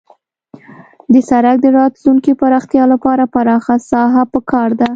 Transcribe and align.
د 1.13 1.15
سرک 1.29 1.57
د 1.61 1.67
راتلونکي 1.79 2.31
پراختیا 2.41 2.83
لپاره 2.93 3.23
پراخه 3.33 3.75
ساحه 3.89 4.23
پکار 4.33 4.69
ده 4.79 4.87